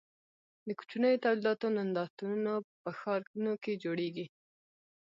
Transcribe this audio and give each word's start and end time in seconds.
د 0.67 0.69
کوچنیو 0.79 1.21
تولیداتو 1.25 1.67
نندارتونونه 1.77 2.51
په 2.81 2.89
ښارونو 2.99 3.53
کې 3.63 3.79
جوړیږي. 3.83 4.25